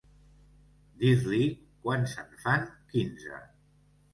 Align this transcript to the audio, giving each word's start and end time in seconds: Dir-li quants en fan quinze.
Dir-li 1.03 1.41
quants 1.83 2.17
en 2.25 2.35
fan 2.47 2.67
quinze. 2.95 3.45